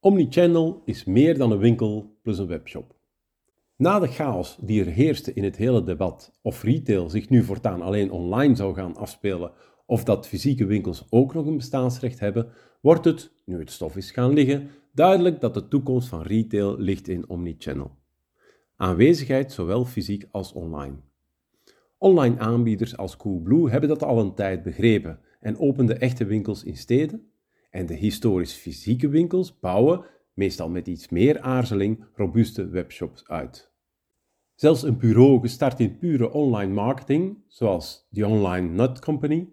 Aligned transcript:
Omnichannel 0.00 0.82
is 0.84 1.04
meer 1.04 1.38
dan 1.38 1.50
een 1.50 1.58
winkel 1.58 2.18
plus 2.22 2.38
een 2.38 2.46
webshop. 2.46 2.94
Na 3.76 3.98
de 3.98 4.06
chaos 4.06 4.58
die 4.60 4.84
er 4.84 4.92
heerste 4.92 5.32
in 5.32 5.44
het 5.44 5.56
hele 5.56 5.84
debat 5.84 6.38
of 6.42 6.62
retail 6.62 7.10
zich 7.10 7.28
nu 7.28 7.42
voortaan 7.42 7.82
alleen 7.82 8.10
online 8.10 8.54
zou 8.54 8.74
gaan 8.74 8.96
afspelen 8.96 9.52
of 9.86 10.04
dat 10.04 10.28
fysieke 10.28 10.66
winkels 10.66 11.06
ook 11.10 11.34
nog 11.34 11.46
een 11.46 11.56
bestaansrecht 11.56 12.20
hebben, 12.20 12.52
wordt 12.80 13.04
het, 13.04 13.32
nu 13.44 13.58
het 13.58 13.70
stof 13.70 13.96
is 13.96 14.10
gaan 14.10 14.32
liggen, 14.32 14.70
duidelijk 14.92 15.40
dat 15.40 15.54
de 15.54 15.68
toekomst 15.68 16.08
van 16.08 16.22
retail 16.22 16.78
ligt 16.78 17.08
in 17.08 17.28
omnichannel. 17.28 17.90
Aanwezigheid 18.76 19.52
zowel 19.52 19.84
fysiek 19.84 20.28
als 20.30 20.52
online. 20.52 20.96
Online 21.98 22.38
aanbieders 22.38 22.96
als 22.96 23.16
Coolblue 23.16 23.70
hebben 23.70 23.88
dat 23.88 24.02
al 24.02 24.20
een 24.20 24.34
tijd 24.34 24.62
begrepen 24.62 25.20
en 25.40 25.58
openden 25.58 26.00
echte 26.00 26.24
winkels 26.24 26.64
in 26.64 26.76
steden. 26.76 27.30
En 27.76 27.86
de 27.86 27.94
historisch 27.94 28.52
fysieke 28.52 29.08
winkels 29.08 29.58
bouwen, 29.58 30.04
meestal 30.34 30.68
met 30.68 30.86
iets 30.86 31.08
meer 31.08 31.40
aarzeling, 31.40 32.04
robuuste 32.14 32.68
webshops 32.68 33.28
uit. 33.28 33.72
Zelfs 34.54 34.82
een 34.82 34.98
bureau 34.98 35.40
gestart 35.40 35.80
in 35.80 35.98
pure 35.98 36.32
online 36.32 36.72
marketing, 36.72 37.38
zoals 37.46 38.08
The 38.12 38.26
Online 38.26 38.68
Nut 38.68 38.98
Company, 38.98 39.48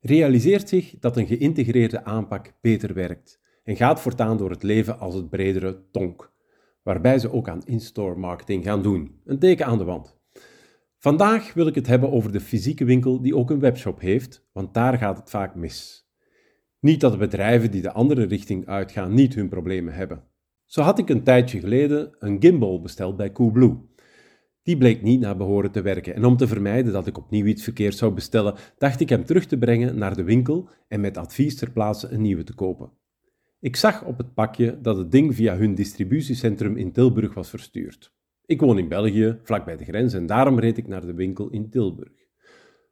realiseert 0.00 0.68
zich 0.68 0.98
dat 0.98 1.16
een 1.16 1.26
geïntegreerde 1.26 2.04
aanpak 2.04 2.52
beter 2.60 2.94
werkt 2.94 3.40
en 3.64 3.76
gaat 3.76 4.00
voortaan 4.00 4.36
door 4.36 4.50
het 4.50 4.62
leven 4.62 4.98
als 4.98 5.14
het 5.14 5.30
bredere 5.30 5.82
tonk, 5.90 6.32
waarbij 6.82 7.18
ze 7.18 7.32
ook 7.32 7.48
aan 7.48 7.64
in-store 7.64 8.16
marketing 8.16 8.64
gaan 8.64 8.82
doen. 8.82 9.20
Een 9.24 9.38
teken 9.38 9.66
aan 9.66 9.78
de 9.78 9.84
wand. 9.84 10.18
Vandaag 10.98 11.54
wil 11.54 11.66
ik 11.66 11.74
het 11.74 11.86
hebben 11.86 12.12
over 12.12 12.32
de 12.32 12.40
fysieke 12.40 12.84
winkel 12.84 13.20
die 13.20 13.36
ook 13.36 13.50
een 13.50 13.60
webshop 13.60 14.00
heeft, 14.00 14.46
want 14.52 14.74
daar 14.74 14.98
gaat 14.98 15.18
het 15.18 15.30
vaak 15.30 15.54
mis. 15.54 16.05
Niet 16.80 17.00
dat 17.00 17.12
de 17.12 17.18
bedrijven 17.18 17.70
die 17.70 17.82
de 17.82 17.92
andere 17.92 18.24
richting 18.24 18.66
uitgaan 18.66 19.14
niet 19.14 19.34
hun 19.34 19.48
problemen 19.48 19.94
hebben. 19.94 20.22
Zo 20.64 20.82
had 20.82 20.98
ik 20.98 21.08
een 21.08 21.22
tijdje 21.22 21.60
geleden 21.60 22.16
een 22.18 22.36
gimbal 22.40 22.80
besteld 22.80 23.16
bij 23.16 23.32
Coolblue. 23.32 23.76
Die 24.62 24.76
bleek 24.76 25.02
niet 25.02 25.20
naar 25.20 25.36
behoren 25.36 25.70
te 25.70 25.82
werken 25.82 26.14
en 26.14 26.24
om 26.24 26.36
te 26.36 26.46
vermijden 26.46 26.92
dat 26.92 27.06
ik 27.06 27.18
opnieuw 27.18 27.44
iets 27.44 27.62
verkeerd 27.62 27.96
zou 27.96 28.12
bestellen, 28.12 28.54
dacht 28.78 29.00
ik 29.00 29.08
hem 29.08 29.24
terug 29.24 29.46
te 29.46 29.58
brengen 29.58 29.98
naar 29.98 30.16
de 30.16 30.24
winkel 30.24 30.68
en 30.88 31.00
met 31.00 31.16
advies 31.16 31.56
ter 31.56 31.70
plaatse 31.70 32.08
een 32.08 32.22
nieuwe 32.22 32.44
te 32.44 32.54
kopen. 32.54 32.90
Ik 33.60 33.76
zag 33.76 34.04
op 34.04 34.18
het 34.18 34.34
pakje 34.34 34.80
dat 34.80 34.96
het 34.96 35.10
ding 35.10 35.34
via 35.34 35.56
hun 35.56 35.74
distributiecentrum 35.74 36.76
in 36.76 36.92
Tilburg 36.92 37.34
was 37.34 37.50
verstuurd. 37.50 38.14
Ik 38.44 38.60
woon 38.60 38.78
in 38.78 38.88
België, 38.88 39.38
vlakbij 39.42 39.76
de 39.76 39.84
grens, 39.84 40.14
en 40.14 40.26
daarom 40.26 40.58
reed 40.58 40.78
ik 40.78 40.88
naar 40.88 41.06
de 41.06 41.14
winkel 41.14 41.50
in 41.50 41.70
Tilburg. 41.70 42.25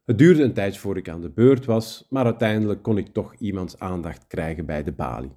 Het 0.04 0.18
duurde 0.18 0.42
een 0.42 0.52
tijdje 0.52 0.80
voor 0.80 0.96
ik 0.96 1.08
aan 1.08 1.20
de 1.20 1.30
beurt 1.30 1.64
was, 1.64 2.06
maar 2.10 2.24
uiteindelijk 2.24 2.82
kon 2.82 2.98
ik 2.98 3.08
toch 3.08 3.34
iemands 3.34 3.78
aandacht 3.78 4.26
krijgen 4.26 4.66
bij 4.66 4.82
de 4.82 4.92
balie. 4.92 5.32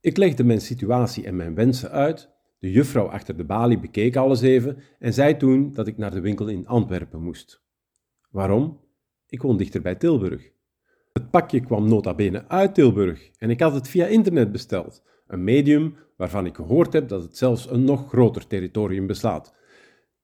Ik 0.00 0.16
legde 0.16 0.44
mijn 0.44 0.60
situatie 0.60 1.24
en 1.24 1.36
mijn 1.36 1.54
wensen 1.54 1.90
uit. 1.90 2.30
De 2.58 2.70
juffrouw 2.70 3.06
achter 3.06 3.36
de 3.36 3.44
balie 3.44 3.78
bekeek 3.78 4.16
alles 4.16 4.40
even 4.40 4.78
en 4.98 5.12
zei 5.12 5.36
toen 5.36 5.72
dat 5.72 5.86
ik 5.86 5.96
naar 5.96 6.10
de 6.10 6.20
winkel 6.20 6.48
in 6.48 6.66
Antwerpen 6.66 7.22
moest. 7.22 7.62
Waarom? 8.30 8.80
Ik 9.28 9.42
woon 9.42 9.56
dichter 9.56 9.82
bij 9.82 9.94
Tilburg. 9.94 10.50
Het 11.12 11.30
pakje 11.30 11.60
kwam 11.60 11.88
nota 11.88 12.14
bene 12.14 12.48
uit 12.48 12.74
Tilburg 12.74 13.30
en 13.38 13.50
ik 13.50 13.60
had 13.60 13.74
het 13.74 13.88
via 13.88 14.06
internet 14.06 14.52
besteld, 14.52 15.02
een 15.26 15.44
medium 15.44 15.96
waarvan 16.16 16.46
ik 16.46 16.56
gehoord 16.56 16.92
heb 16.92 17.08
dat 17.08 17.22
het 17.22 17.36
zelfs 17.36 17.70
een 17.70 17.84
nog 17.84 18.08
groter 18.08 18.46
territorium 18.46 19.06
beslaat. 19.06 19.54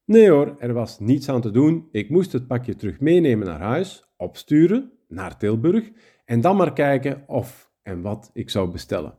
Nee 0.05 0.29
hoor, 0.29 0.55
er 0.59 0.73
was 0.73 0.99
niets 0.99 1.29
aan 1.29 1.41
te 1.41 1.51
doen. 1.51 1.87
Ik 1.91 2.09
moest 2.09 2.31
het 2.31 2.47
pakje 2.47 2.75
terug 2.75 2.99
meenemen 2.99 3.47
naar 3.47 3.59
huis, 3.59 4.13
opsturen 4.17 4.91
naar 5.07 5.37
Tilburg 5.37 5.91
en 6.25 6.41
dan 6.41 6.55
maar 6.55 6.73
kijken 6.73 7.23
of 7.27 7.71
en 7.81 8.01
wat 8.01 8.29
ik 8.33 8.49
zou 8.49 8.71
bestellen. 8.71 9.17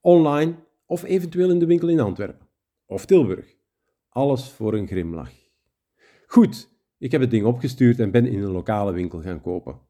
Online 0.00 0.54
of 0.86 1.02
eventueel 1.02 1.50
in 1.50 1.58
de 1.58 1.66
winkel 1.66 1.88
in 1.88 2.00
Antwerpen 2.00 2.48
of 2.86 3.06
Tilburg. 3.06 3.56
Alles 4.08 4.50
voor 4.50 4.74
een 4.74 4.86
grimlach. 4.86 5.32
Goed, 6.26 6.70
ik 6.98 7.12
heb 7.12 7.20
het 7.20 7.30
ding 7.30 7.44
opgestuurd 7.44 7.98
en 7.98 8.10
ben 8.10 8.26
in 8.26 8.42
een 8.42 8.50
lokale 8.50 8.92
winkel 8.92 9.22
gaan 9.22 9.40
kopen. 9.40 9.80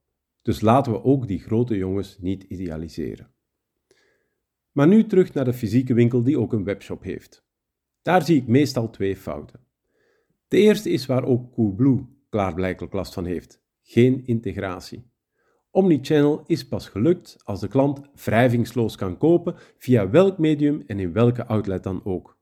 Dus 0.42 0.60
laten 0.60 0.92
we 0.92 1.04
ook 1.04 1.26
die 1.26 1.40
grote 1.40 1.76
jongens 1.76 2.18
niet 2.18 2.42
idealiseren. 2.42 3.34
Maar 4.72 4.86
nu 4.86 5.06
terug 5.06 5.34
naar 5.34 5.44
de 5.44 5.52
fysieke 5.52 5.94
winkel 5.94 6.22
die 6.22 6.38
ook 6.38 6.52
een 6.52 6.64
webshop 6.64 7.02
heeft. 7.02 7.46
Daar 8.02 8.24
zie 8.24 8.36
ik 8.36 8.46
meestal 8.46 8.90
twee 8.90 9.16
fouten. 9.16 9.60
De 10.54 10.60
eerste 10.60 10.90
is 10.90 11.06
waar 11.06 11.24
ook 11.24 11.52
Coolblue 11.52 12.06
klaarblijkelijk 12.28 12.92
last 12.92 13.14
van 13.14 13.24
heeft: 13.24 13.60
geen 13.82 14.26
integratie. 14.26 15.10
Omnichannel 15.70 16.42
is 16.46 16.68
pas 16.68 16.88
gelukt 16.88 17.36
als 17.44 17.60
de 17.60 17.68
klant 17.68 18.00
wrijvingsloos 18.24 18.96
kan 18.96 19.18
kopen 19.18 19.54
via 19.78 20.10
welk 20.10 20.38
medium 20.38 20.82
en 20.86 21.00
in 21.00 21.12
welke 21.12 21.46
outlet 21.46 21.82
dan 21.82 22.00
ook. 22.04 22.38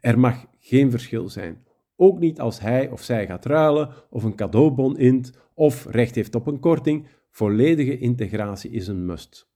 Er 0.00 0.18
mag 0.18 0.46
geen 0.58 0.90
verschil 0.90 1.28
zijn, 1.28 1.64
ook 1.96 2.18
niet 2.18 2.40
als 2.40 2.60
hij 2.60 2.90
of 2.90 3.02
zij 3.02 3.26
gaat 3.26 3.44
ruilen 3.44 3.88
of 4.10 4.22
een 4.24 4.36
cadeaubon 4.36 4.98
int 4.98 5.32
of 5.54 5.86
recht 5.86 6.14
heeft 6.14 6.34
op 6.34 6.46
een 6.46 6.60
korting. 6.60 7.06
Volledige 7.30 7.98
integratie 7.98 8.70
is 8.70 8.86
een 8.86 9.06
must. 9.06 9.51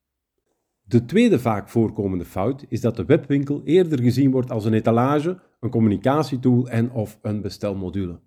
De 0.89 1.05
tweede 1.05 1.39
vaak 1.39 1.69
voorkomende 1.69 2.25
fout 2.25 2.65
is 2.69 2.81
dat 2.81 2.97
de 2.97 3.05
webwinkel 3.05 3.61
eerder 3.65 4.03
gezien 4.03 4.31
wordt 4.31 4.51
als 4.51 4.65
een 4.65 4.75
etalage, 4.75 5.41
een 5.61 5.71
communicatietool 5.71 6.69
en 6.69 6.91
of 6.91 7.19
een 7.23 7.41
bestelmodule. 7.41 8.21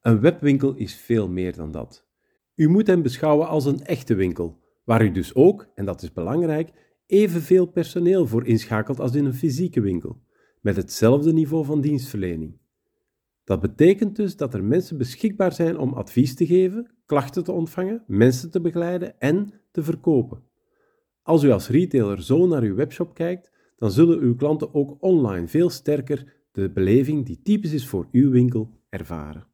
Een 0.00 0.20
webwinkel 0.20 0.74
is 0.74 0.94
veel 0.94 1.28
meer 1.28 1.56
dan 1.56 1.70
dat. 1.70 2.08
U 2.54 2.68
moet 2.68 2.86
hem 2.86 3.02
beschouwen 3.02 3.48
als 3.48 3.64
een 3.64 3.84
echte 3.84 4.14
winkel, 4.14 4.58
waar 4.84 5.04
u 5.04 5.10
dus 5.10 5.34
ook, 5.34 5.68
en 5.74 5.84
dat 5.84 6.02
is 6.02 6.12
belangrijk, 6.12 6.70
evenveel 7.06 7.66
personeel 7.66 8.26
voor 8.26 8.46
inschakelt 8.46 9.00
als 9.00 9.14
in 9.14 9.24
een 9.24 9.34
fysieke 9.34 9.80
winkel, 9.80 10.22
met 10.60 10.76
hetzelfde 10.76 11.32
niveau 11.32 11.64
van 11.64 11.80
dienstverlening. 11.80 12.58
Dat 13.44 13.60
betekent 13.60 14.16
dus 14.16 14.36
dat 14.36 14.54
er 14.54 14.64
mensen 14.64 14.98
beschikbaar 14.98 15.52
zijn 15.52 15.78
om 15.78 15.92
advies 15.92 16.34
te 16.34 16.46
geven, 16.46 16.90
klachten 17.06 17.44
te 17.44 17.52
ontvangen, 17.52 18.04
mensen 18.06 18.50
te 18.50 18.60
begeleiden 18.60 19.20
en 19.20 19.60
te 19.70 19.82
verkopen. 19.82 20.48
Als 21.22 21.42
u 21.42 21.50
als 21.50 21.68
retailer 21.68 22.22
zo 22.22 22.46
naar 22.46 22.62
uw 22.62 22.74
webshop 22.74 23.14
kijkt, 23.14 23.50
dan 23.76 23.90
zullen 23.90 24.18
uw 24.18 24.34
klanten 24.34 24.74
ook 24.74 24.96
online 25.00 25.48
veel 25.48 25.70
sterker 25.70 26.46
de 26.52 26.70
beleving 26.70 27.26
die 27.26 27.40
typisch 27.42 27.72
is 27.72 27.86
voor 27.88 28.08
uw 28.12 28.30
winkel 28.30 28.70
ervaren. 28.88 29.49